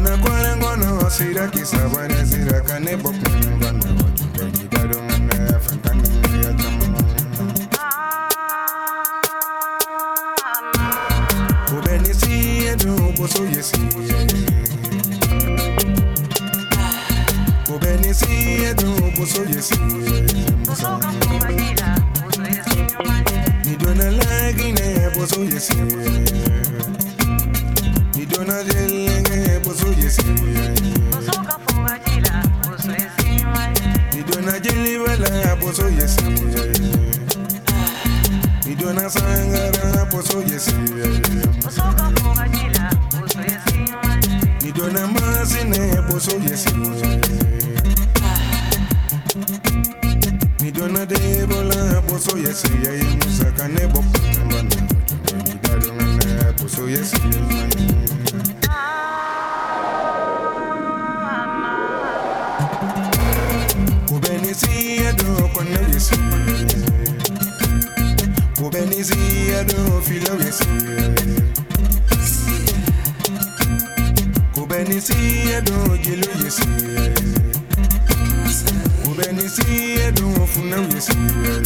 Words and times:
ni 0.00 0.02
dona 0.02 0.16
kwara 0.18 0.56
ngono 0.56 1.10
sira 1.10 1.46
kisabane 1.48 2.26
sira 2.26 2.60
kane 2.60 2.96
bokungana 2.96 3.84
jombeni 4.34 4.68
dado 4.70 5.02
ngane 5.02 5.58
fandani 5.60 6.08
miya 6.32 6.52
chama 6.54 7.02
kubenisi 11.68 12.66
edu 12.72 13.12
boso 13.18 13.44
yesi 13.44 13.80
kubenisi 17.66 18.62
edu 18.70 18.90
boso 19.18 19.42
yesi 19.54 19.78
nidona 23.64 24.10
lagine 24.10 25.10
boso 25.16 25.40
yesi 25.44 25.76
poso 35.76 35.88
yesi. 35.90 36.24
Idona 38.70 39.10
sangara 39.10 39.92
na 39.94 40.06
poso 40.06 40.40
yesi. 40.40 40.72
Idona 44.68 45.06
masine 45.06 46.02
poso 46.08 46.30
yesi. 46.48 46.70
Idona 50.66 51.06
debola 51.06 52.02
poso 52.08 52.38
yesi. 52.38 52.68
Yayi 52.84 53.04
musaka 53.24 53.68
nebo 53.68 54.02
mbana 54.02 54.76
idona 55.52 56.52
poso 56.52 56.88
yesi. 56.88 57.16
Edo 70.16 70.32
filo 70.34 70.44
yesi 70.44 70.64
kubenisi 74.54 75.12
edo 75.56 75.96
jelo 76.04 76.30
yesi 76.44 76.68
kubenisi 79.04 79.64
edo 80.06 80.46
funa 80.52 80.76
yesi 80.94 81.12
kubenisi 81.44 81.65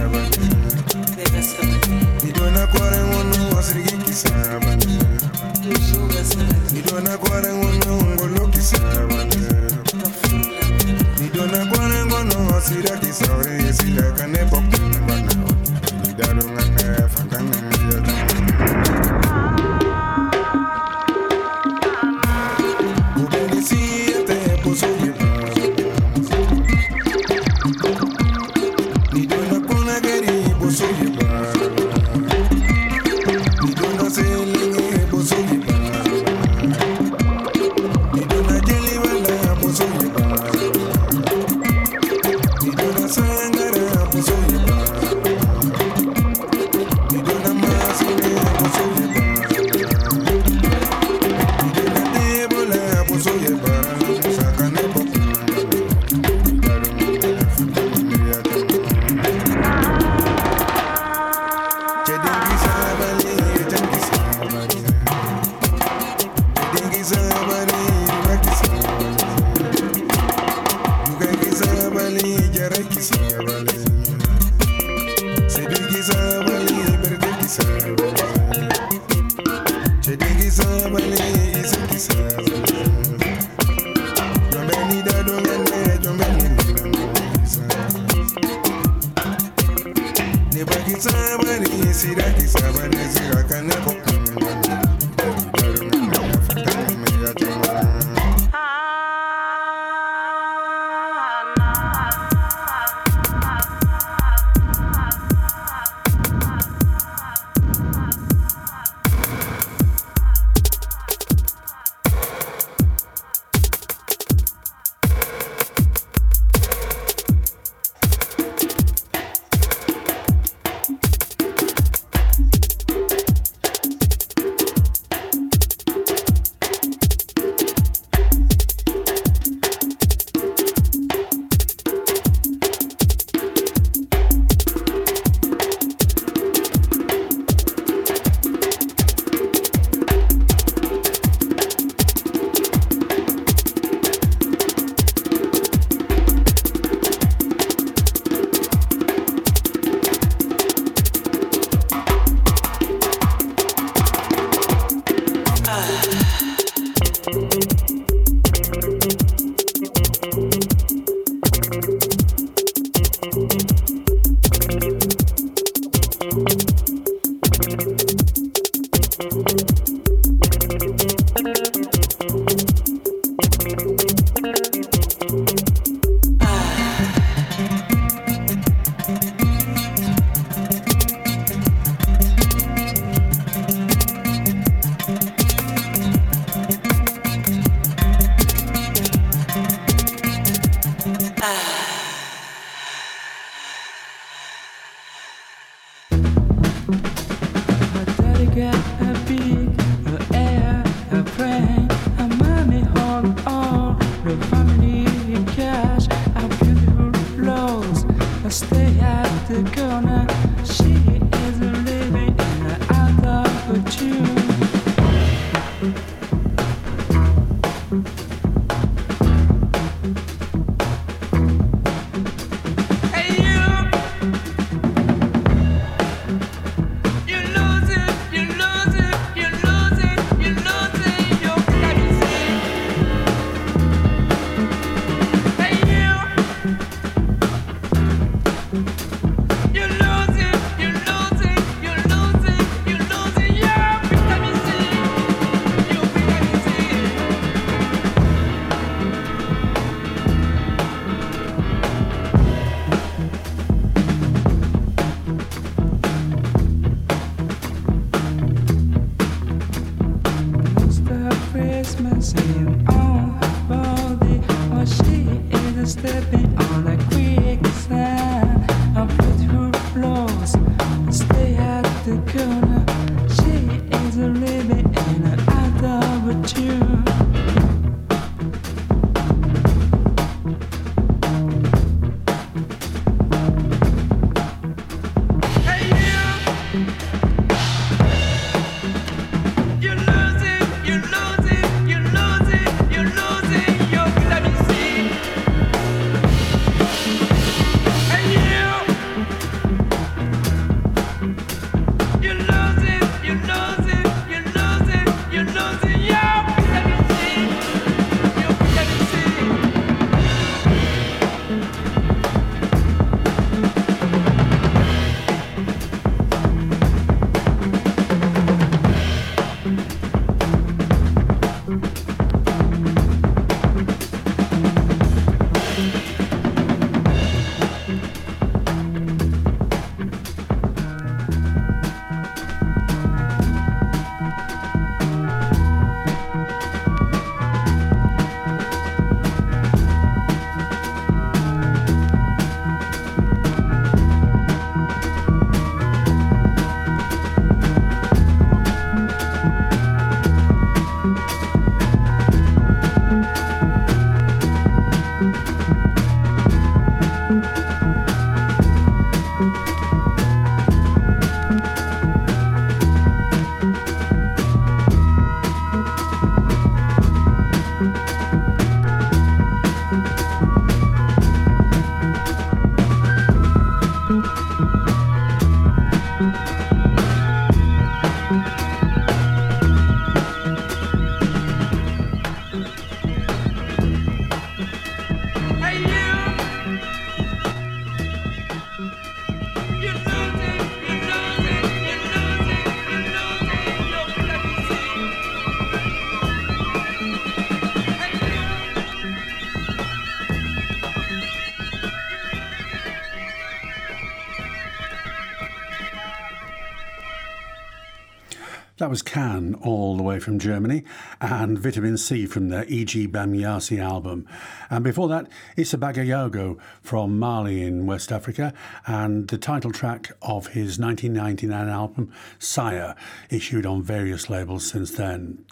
was 408.91 409.01
Can, 409.01 409.55
all 409.55 409.95
the 409.95 410.03
way 410.03 410.19
from 410.19 410.37
Germany, 410.37 410.83
and 411.21 411.57
Vitamin 411.57 411.97
C 411.97 412.25
from 412.25 412.49
their 412.49 412.65
Ege 412.65 413.09
Bamyasi 413.09 413.81
album. 413.81 414.27
And 414.69 414.83
before 414.83 415.07
that, 415.07 415.29
Issa 415.55 415.77
Bagayogo 415.77 416.59
from 416.81 417.17
Mali 417.17 417.61
in 417.63 417.85
West 417.85 418.11
Africa, 418.11 418.53
and 418.85 419.29
the 419.29 419.37
title 419.37 419.71
track 419.71 420.11
of 420.21 420.47
his 420.47 420.77
1999 420.77 421.69
album, 421.69 422.11
Sya, 422.37 422.97
issued 423.29 423.65
on 423.65 423.81
various 423.81 424.29
labels 424.29 424.69
since 424.69 424.91
then. 424.91 425.45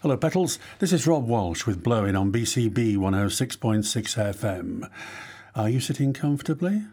Hello, 0.00 0.16
Petals. 0.16 0.58
This 0.78 0.94
is 0.94 1.06
Rob 1.06 1.26
Walsh 1.28 1.66
with 1.66 1.82
Blowin 1.82 2.18
on 2.18 2.32
BCB 2.32 2.96
106.6 2.96 4.34
FM. 4.34 4.90
Are 5.54 5.68
you 5.68 5.78
sitting 5.78 6.14
comfortably? 6.14 6.84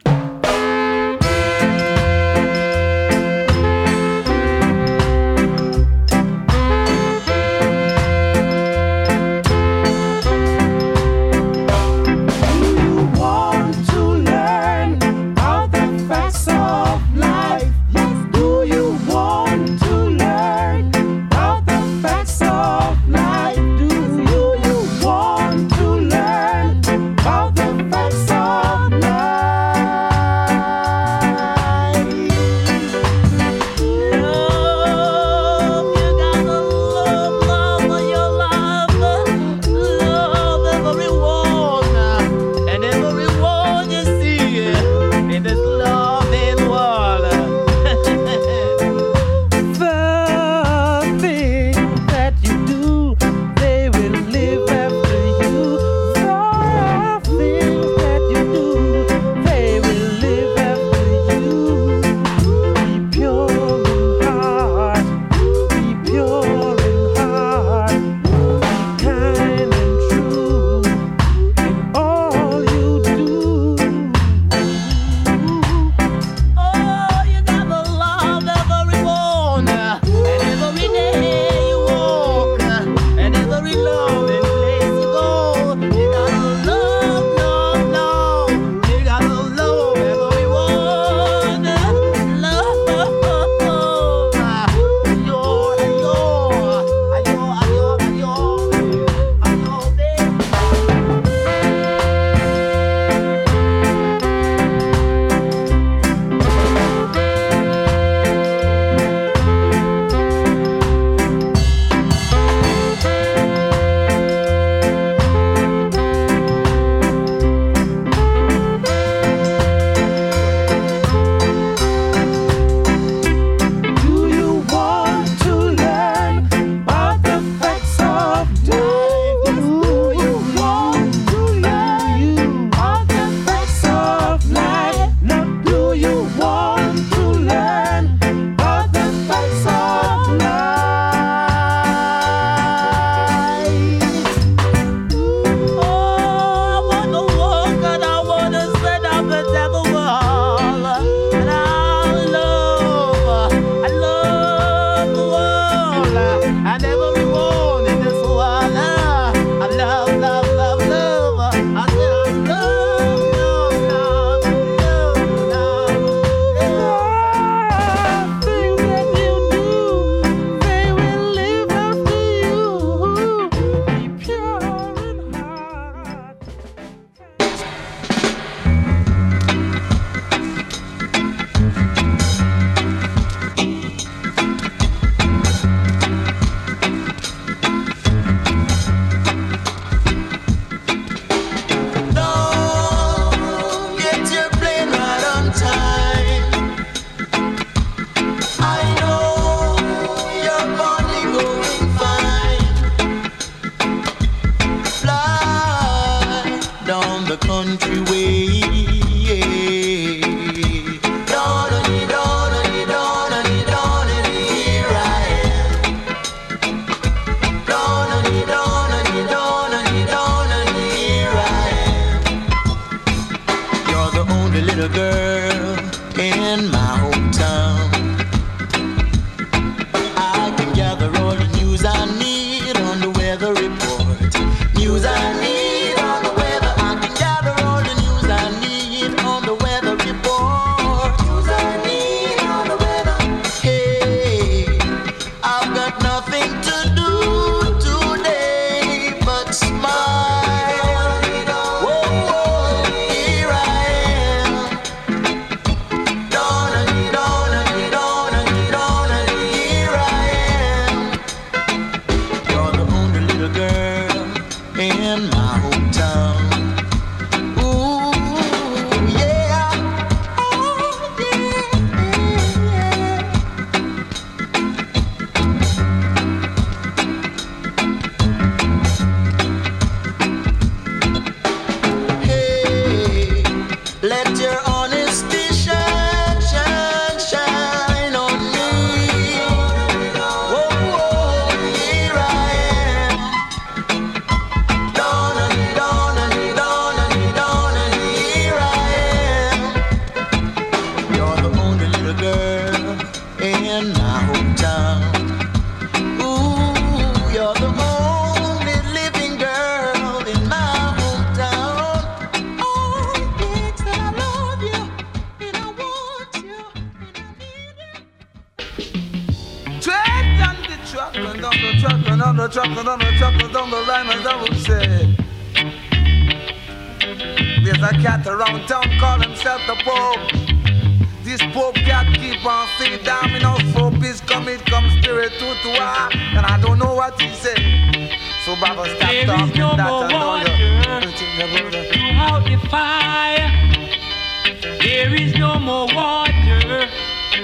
There 344.82 345.16
is 345.16 345.34
no 345.36 345.58
more 345.60 345.88
water 345.96 346.88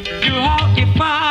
to 0.03 0.32
hog 0.32 0.75
the 0.75 0.86
fire. 0.98 1.25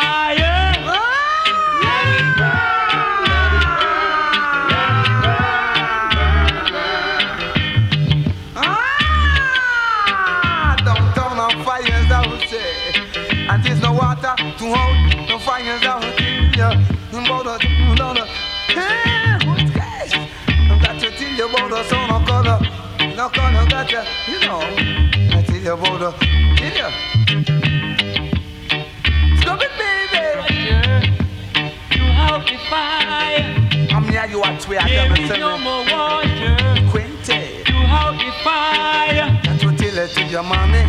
You 37.67 37.75
hold 37.87 38.19
the 38.19 38.31
fire. 38.45 39.41
Got 39.43 39.61
to 39.61 39.77
tell 39.77 39.99
it 39.99 40.11
to 40.11 40.25
your 40.25 40.43
mommy. 40.43 40.85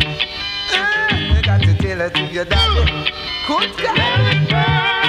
Uh, 0.72 1.34
you 1.34 1.42
got 1.42 1.60
to 1.62 1.74
tell 1.74 2.00
it 2.00 2.14
to 2.14 2.24
your 2.26 2.44
daddy. 2.44 3.12
Good 3.48 3.80
Let 3.80 4.34
it 4.34 4.50
burn. 4.50 5.05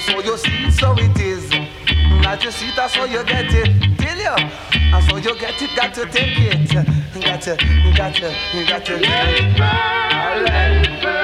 happen, 0.00 0.14
so 0.14 0.30
you 0.30 0.36
see, 0.38 0.70
so 0.70 0.94
it 0.96 1.20
is. 1.20 1.50
Not 2.22 2.42
you 2.42 2.50
see, 2.50 2.70
that's 2.74 2.94
so 2.94 3.04
you 3.04 3.24
get 3.24 3.46
it. 3.48 3.98
Tell 3.98 4.18
you, 4.18 4.50
and 4.74 5.04
so 5.04 5.16
you 5.16 5.38
get 5.38 5.60
it, 5.60 5.76
got 5.76 5.94
to 5.94 6.06
take 6.06 6.38
it. 6.38 6.72
Got 7.24 7.42
to, 7.42 7.56
got 7.96 8.14
to, 8.14 8.64
got 8.66 8.84
to. 8.86 8.96
Let 8.96 9.28
it 9.28 9.56
burn, 9.56 10.44
let 10.44 10.86
it 10.86 11.02
burn. 11.02 11.15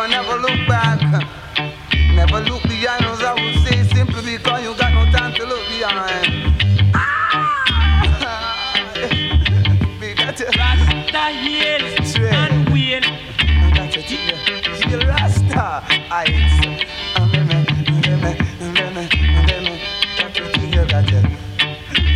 I 0.00 0.06
never 0.06 0.36
look 0.36 0.66
back. 0.66 0.98
Never 2.14 2.40
look 2.48 2.62
behind 2.62 3.04
us, 3.04 3.20
I 3.22 3.34
would 3.34 3.68
say, 3.68 3.84
simply 3.94 4.38
because 4.38 4.62
you 4.64 4.74
got 4.74 4.94
no 4.94 5.04
time 5.12 5.34
to 5.34 5.44
look 5.44 5.60
behind. 5.68 6.54
Ah! 6.94 8.72
got 10.16 10.36
to 10.38 10.46
Rasta 10.56 11.28
heals 11.36 12.16
and 12.16 12.72
win. 12.72 13.04
I 13.04 13.70
got 13.74 13.92
to 13.92 14.00
tell 14.00 14.16
you, 14.16 14.36
you 14.90 15.06
Rasta. 15.06 15.84
eyes. 16.10 16.64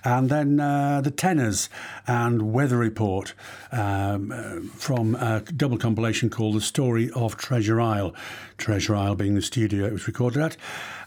And 0.03 0.29
then 0.29 0.59
uh, 0.59 1.01
the 1.01 1.11
Tennors 1.11 1.69
and 2.07 2.53
Weather 2.53 2.77
Report 2.77 3.33
um, 3.71 4.31
uh, 4.31 4.61
from 4.75 5.15
a 5.15 5.41
double 5.41 5.77
compilation 5.77 6.29
called 6.29 6.55
The 6.55 6.61
Story 6.61 7.09
of 7.11 7.37
Treasure 7.37 7.81
Isle. 7.81 8.15
Treasure 8.57 8.95
Isle 8.95 9.15
being 9.15 9.35
the 9.35 9.41
studio 9.41 9.85
it 9.85 9.93
was 9.93 10.07
recorded 10.07 10.41
at. 10.41 10.57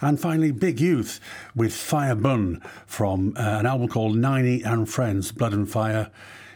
And 0.01 0.21
finally, 0.21 0.51
Big 0.51 0.81
Youth 0.81 1.21
with 1.55 1.75
Fire 1.75 2.15
Bunn 2.15 2.63
from 2.87 3.35
uh, 3.37 3.41
an 3.41 3.67
album 3.67 3.89
called 3.89 4.17
Niney 4.17 4.65
and 4.65 4.89
Friends, 4.89 5.33
Blood 5.33 5.53
and 5.53 5.71
Fire. 5.71 6.11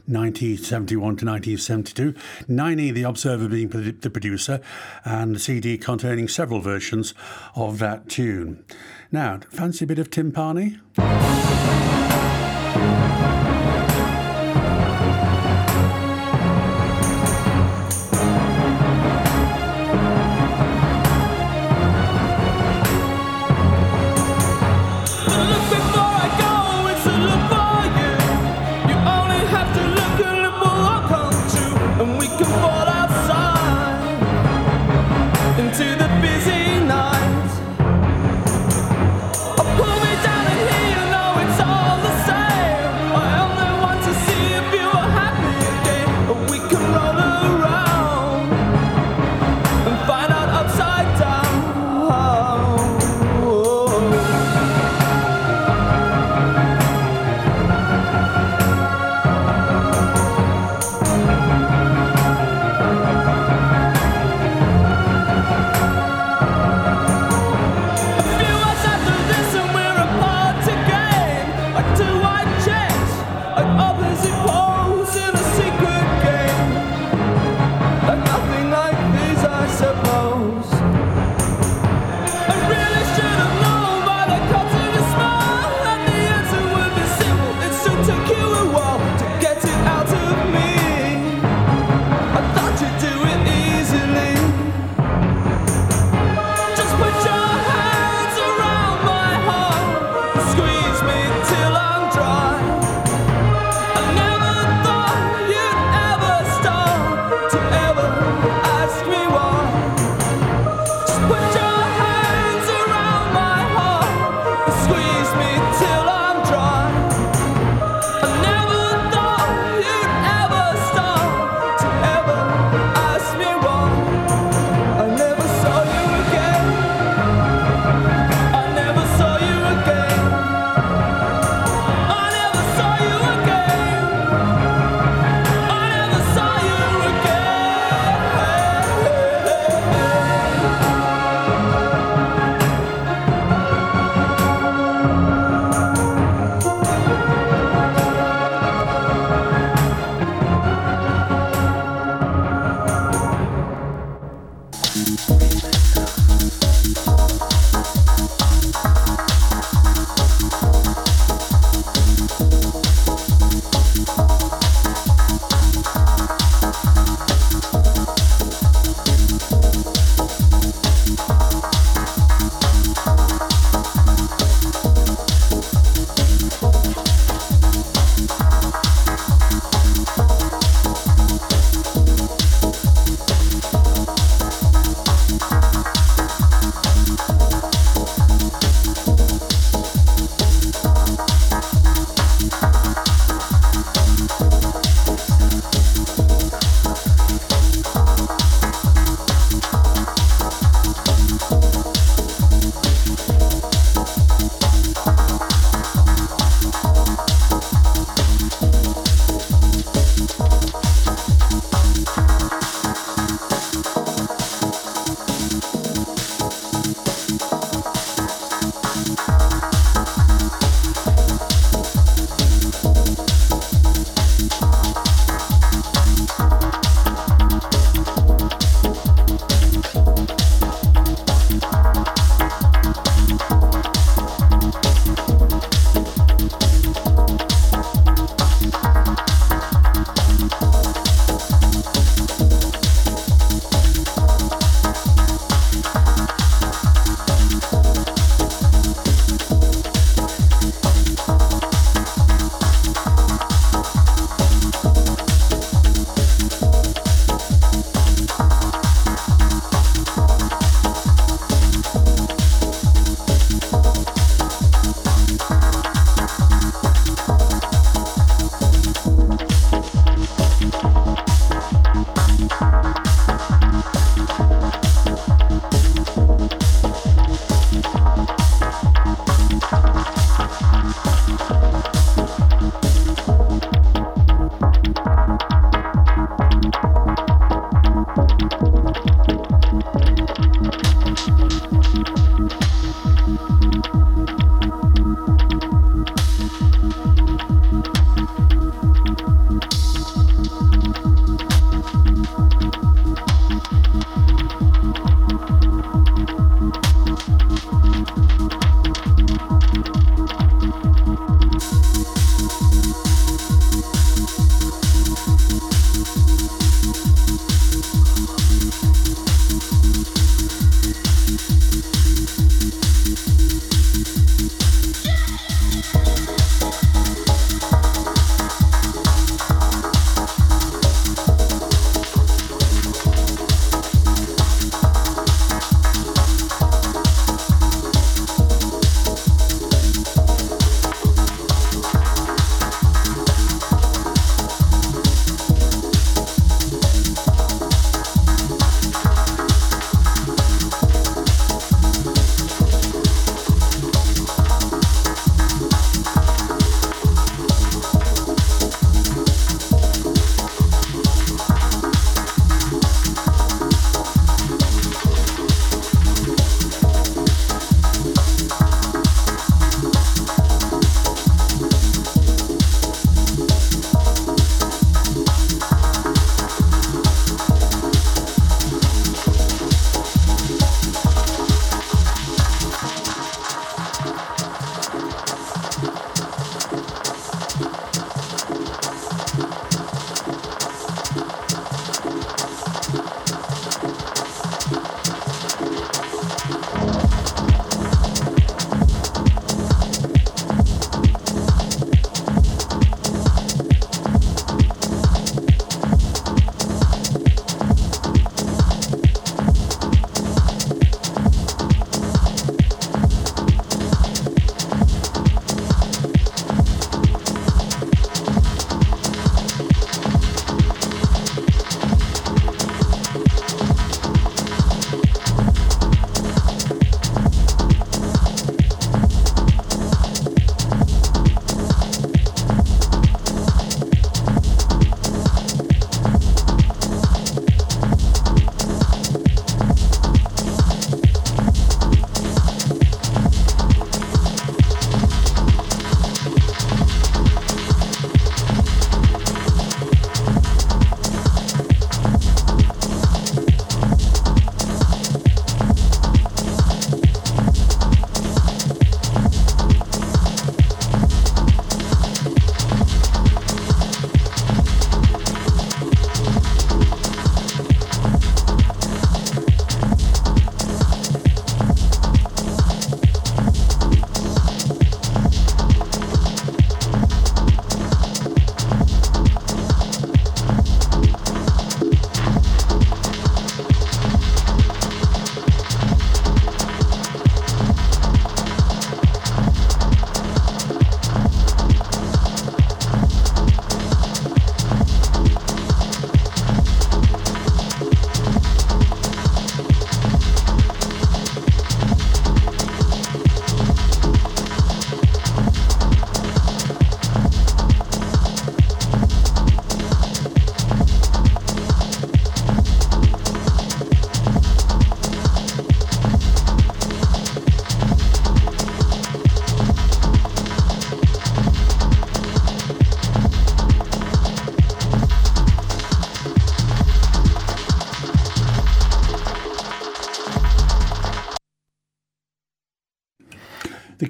1971 0.09 1.17
to 1.17 1.27
1972. 1.27 2.13
Niney, 2.49 2.95
the 2.95 3.03
Observer, 3.03 3.49
being 3.49 3.69
the 3.69 4.09
producer, 4.09 4.61
and 5.05 5.35
the 5.35 5.41
CD 5.41 5.77
containing 5.77 6.29
several 6.29 6.61
versions 6.61 7.13
of 7.57 7.81
that 7.81 8.09
tune. 8.09 8.65
Now, 9.11 9.41
fancy 9.51 9.85
a 9.85 9.89
bit 9.89 9.99
of 9.99 10.09
Tim 10.09 10.31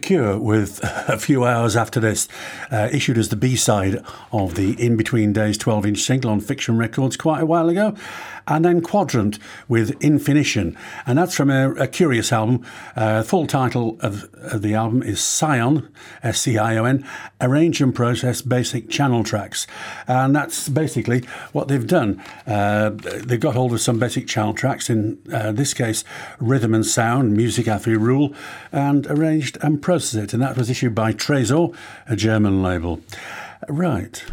Cure, 0.07 0.39
with 0.39 0.79
a 1.09 1.19
few 1.19 1.45
hours 1.45 1.75
after 1.75 1.99
this, 1.99 2.29
uh, 2.71 2.89
issued 2.93 3.19
as 3.19 3.29
the 3.29 3.35
B 3.35 3.57
side 3.57 4.05
of 4.31 4.55
the 4.55 4.81
In 4.81 4.97
Between 4.97 5.33
Days 5.33 5.59
12 5.59 5.85
inch 5.85 5.99
single 5.99 6.31
on 6.31 6.39
Fiction 6.41 6.79
Records 6.79 7.17
quite 7.17 7.43
a 7.43 7.47
while 7.47 7.69
ago 7.69 7.93
and 8.49 8.65
then 8.65 8.81
Quadrant 8.81 9.39
with 9.69 10.01
Infinition, 10.03 10.77
and 11.05 11.19
that's 11.19 11.35
from 11.35 11.51
a, 11.51 11.73
a 11.75 11.89
curious 11.89 12.33
album. 12.33 12.65
Uh, 12.95 13.23
full 13.23 13.47
title 13.47 13.97
of, 14.01 14.29
of, 14.57 14.63
the 14.63 14.75
album 14.75 15.03
is 15.03 15.21
Scion, 15.21 15.89
S 16.23 16.41
C 16.41 16.59
I 16.59 16.77
O 16.77 16.85
N, 16.85 17.07
Arrange 17.41 17.81
and 17.81 17.95
Process 17.95 18.43
Basic 18.43 18.91
Channel 18.91 19.23
Tracks, 19.23 19.67
and 20.09 20.35
that's 20.35 20.69
basically 20.69 21.21
what 21.53 21.69
they've 21.69 21.87
done. 21.87 22.23
Uh, 22.47 22.91
they've 22.91 23.39
got 23.39 23.55
hold 23.55 23.73
of 23.73 23.81
some 23.81 23.99
basic 23.99 24.27
channel 24.27 24.55
tracks, 24.55 24.91
in 24.91 25.19
uh, 25.33 25.53
this 25.53 25.75
case, 25.75 26.05
rhythm 26.41 26.75
and 26.75 26.85
sound, 26.85 27.37
music 27.37 27.69
after 27.69 27.97
rule, 27.99 28.35
and 28.73 29.07
arranged 29.07 29.59
and 29.63 29.81
processed 29.81 30.17
it, 30.17 30.33
and 30.35 30.43
that 30.43 30.57
was 30.57 30.69
issued 30.69 30.95
by 30.95 31.13
Tresor, 31.13 31.75
a 32.09 32.17
German 32.17 32.63
label. 32.63 33.01
Right. 33.69 34.25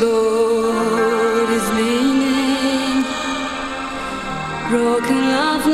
Boat 0.00 1.50
is 1.50 1.68
leaning, 1.78 3.04
broken 4.70 5.20
love 5.32 5.66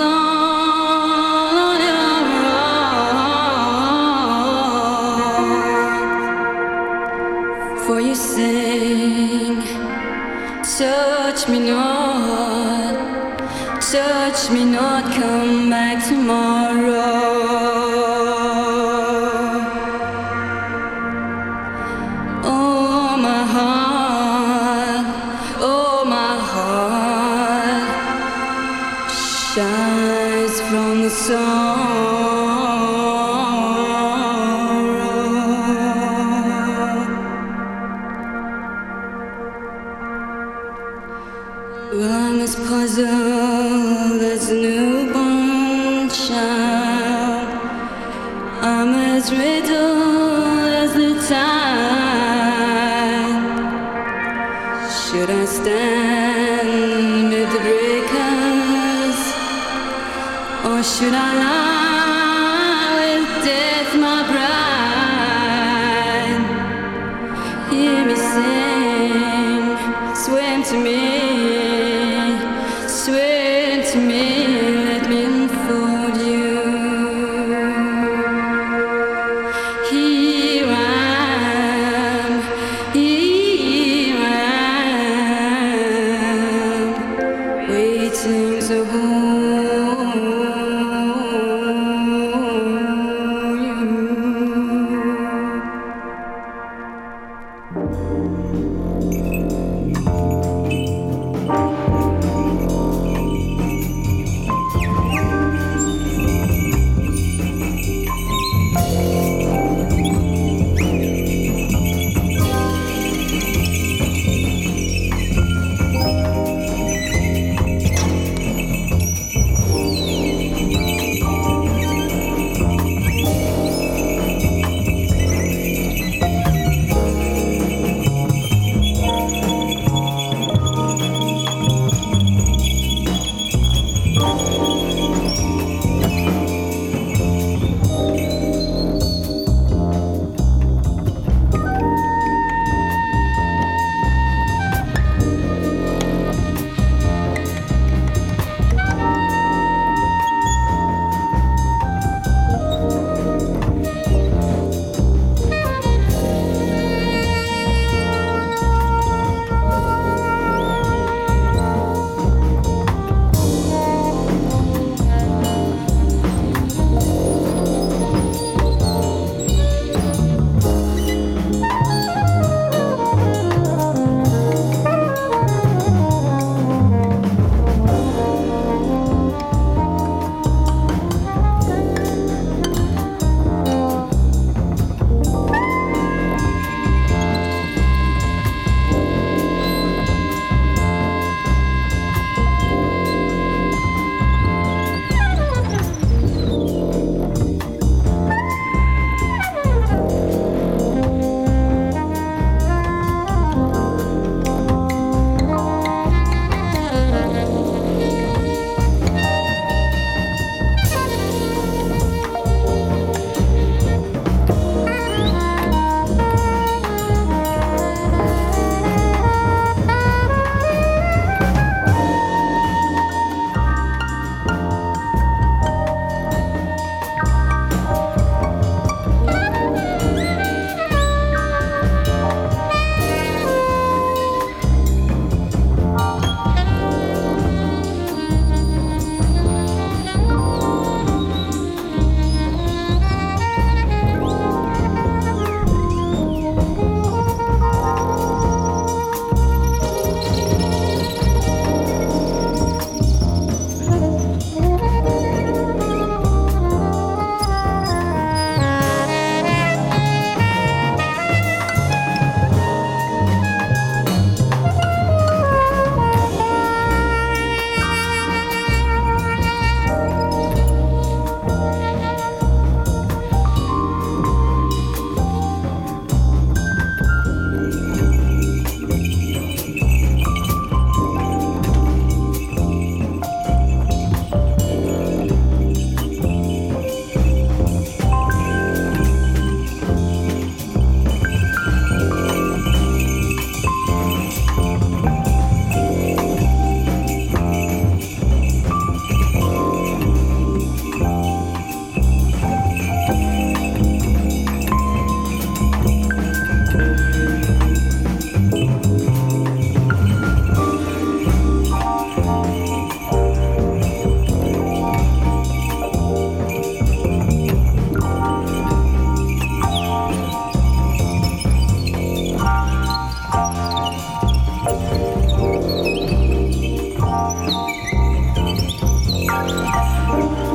Música 330.15 330.55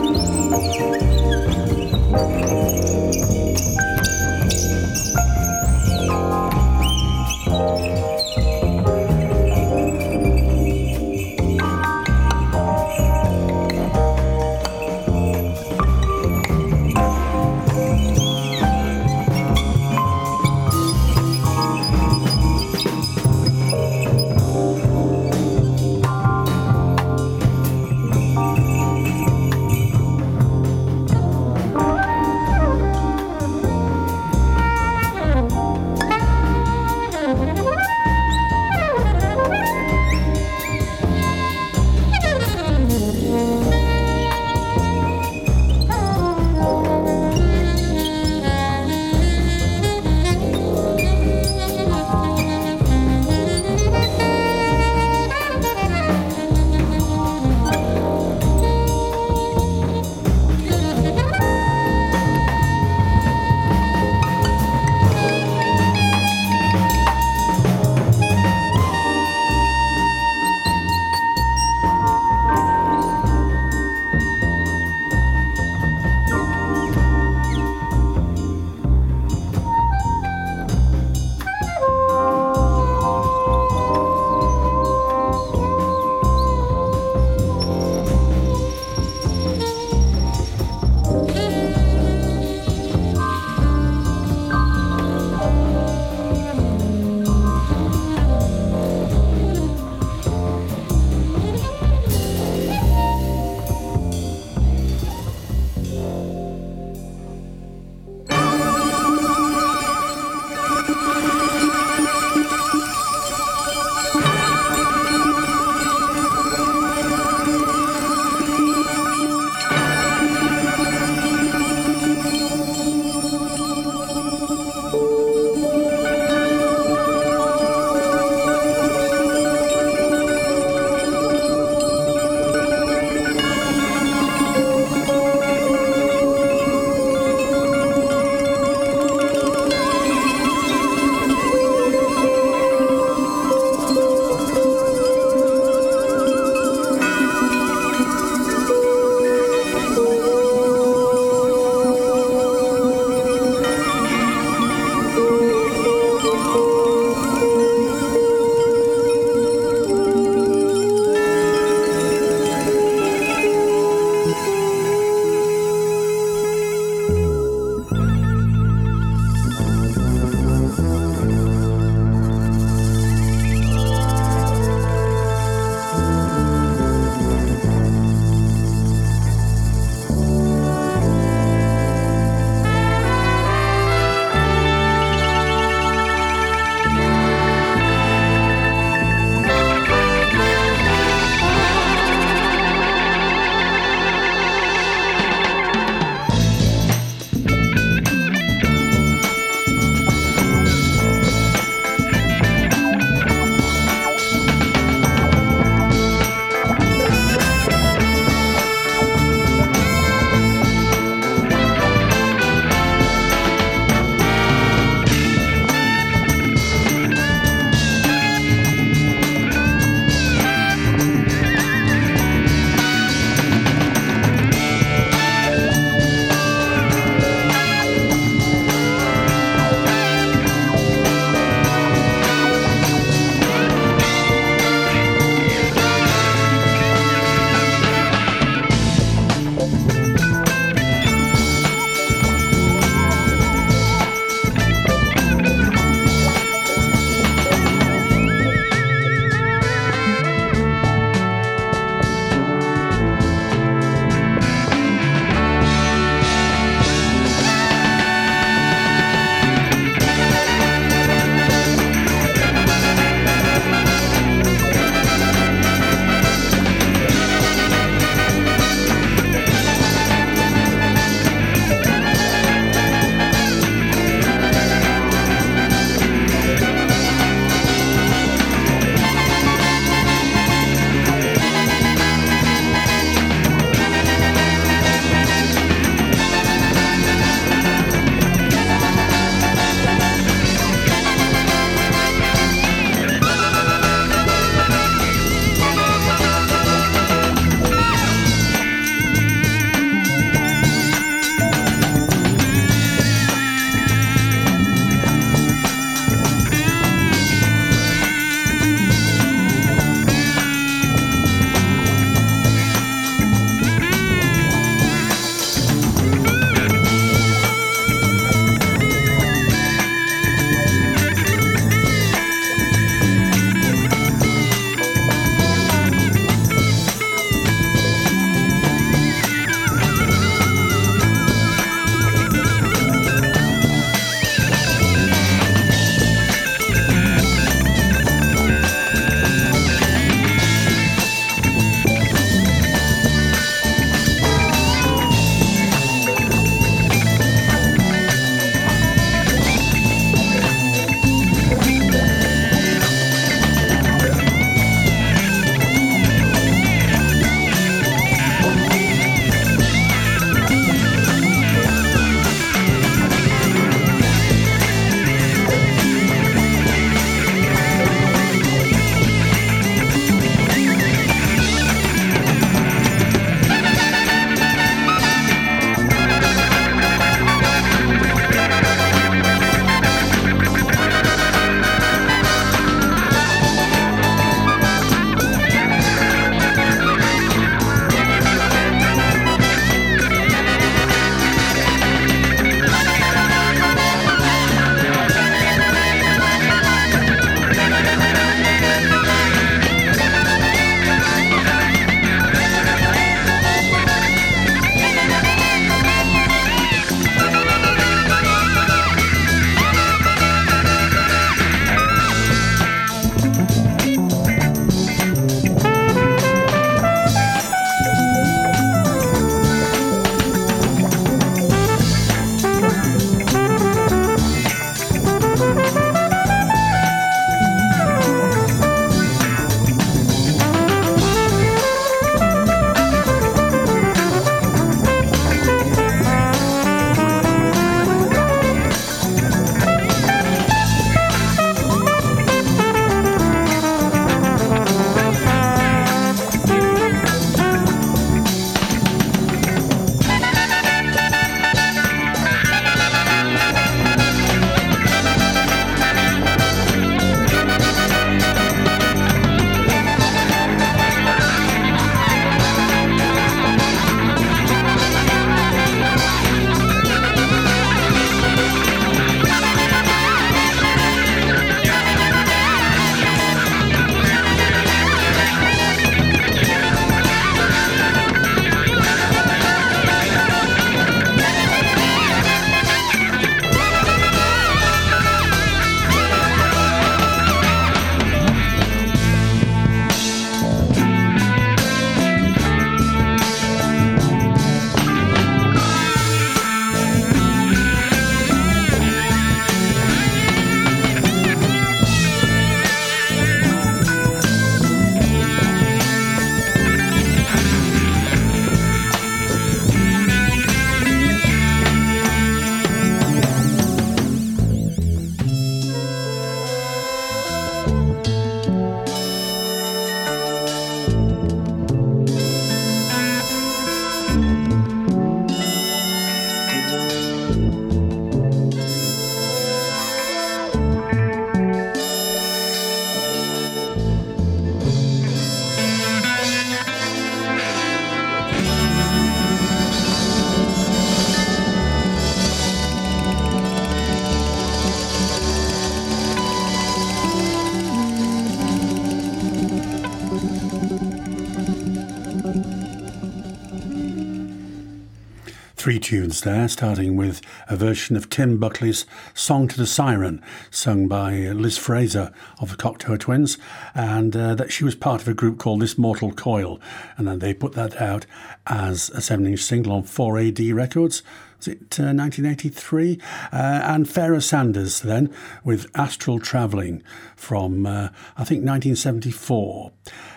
tunes 555.89 556.21
there, 556.21 556.47
starting 556.47 556.95
with 556.95 557.19
a 557.47 557.55
version 557.55 557.95
of 557.95 558.11
Tim 558.11 558.37
Buckley's 558.37 558.85
Song 559.15 559.47
to 559.47 559.57
the 559.57 559.65
Siren, 559.65 560.21
sung 560.51 560.87
by 560.87 561.13
Liz 561.31 561.57
Fraser 561.57 562.13
of 562.39 562.51
the 562.51 562.57
Cocteau 562.57 562.95
Twins, 562.99 563.39
and 563.73 564.15
uh, 564.15 564.35
that 564.35 564.51
she 564.51 564.63
was 564.63 564.75
part 564.75 565.01
of 565.01 565.07
a 565.07 565.15
group 565.15 565.39
called 565.39 565.61
This 565.61 565.79
Mortal 565.79 566.11
Coil, 566.11 566.61
and 566.95 567.07
then 567.07 567.17
they 567.17 567.33
put 567.33 567.53
that 567.53 567.81
out 567.81 568.05
as 568.45 568.91
a 568.91 569.01
7 569.01 569.25
inch 569.25 569.39
single 569.39 569.73
on 569.73 569.81
4AD 569.81 570.53
Records. 570.53 571.01
Was 571.39 571.47
it 571.47 571.79
uh, 571.79 571.89
1983? 571.89 572.99
Uh, 573.31 573.35
and 573.63 573.89
Pharoah 573.89 574.21
Sanders 574.21 574.81
then 574.81 575.11
with 575.43 575.71
Astral 575.73 576.19
Travelling 576.19 576.83
from, 577.15 577.65
uh, 577.65 577.89
I 578.15 578.25
think, 578.25 578.45
1974. 578.45 579.71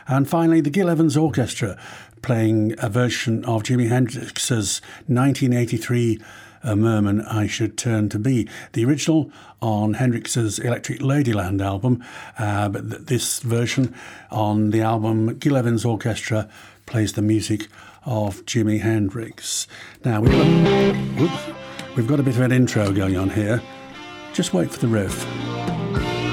And 0.06 0.28
finally, 0.28 0.60
the 0.60 0.68
Gil 0.68 0.90
Evans 0.90 1.16
Orchestra 1.16 1.80
playing 2.22 2.74
a 2.78 2.88
version 2.88 3.44
of 3.44 3.62
Jimi 3.62 3.88
Hendrix's 3.88 4.80
1983 5.06 6.20
a 6.62 6.76
Merman 6.76 7.22
I 7.22 7.46
Should 7.46 7.76
Turn 7.76 8.08
to 8.10 8.18
Be. 8.18 8.48
The 8.72 8.84
original 8.84 9.30
on 9.60 9.94
Hendrix's 9.94 10.58
Electric 10.58 11.00
Ladyland 11.00 11.60
album, 11.60 12.04
uh, 12.38 12.68
but 12.68 12.88
th- 12.88 13.02
this 13.02 13.40
version 13.40 13.94
on 14.30 14.70
the 14.70 14.80
album 14.80 15.38
Gil 15.38 15.56
Evans 15.56 15.84
Orchestra 15.84 16.48
plays 16.86 17.14
the 17.14 17.22
music 17.22 17.68
of 18.04 18.44
Jimi 18.46 18.80
Hendrix. 18.80 19.66
Now, 20.04 20.20
we've 20.20 20.32
got, 20.32 21.96
we've 21.96 22.06
got 22.06 22.20
a 22.20 22.22
bit 22.22 22.36
of 22.36 22.42
an 22.42 22.52
intro 22.52 22.92
going 22.92 23.16
on 23.16 23.30
here. 23.30 23.62
Just 24.32 24.54
wait 24.54 24.70
for 24.70 24.78
the 24.78 24.88
riff. 24.88 26.31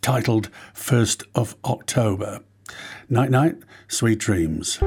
titled 0.00 0.48
1st 0.74 1.24
of 1.34 1.56
October. 1.66 2.40
Night 3.10 3.30
night, 3.30 3.56
sweet 3.86 4.18
dreams. 4.18 4.78